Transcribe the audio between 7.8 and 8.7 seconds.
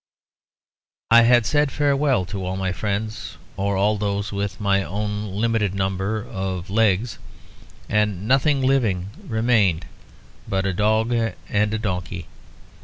and nothing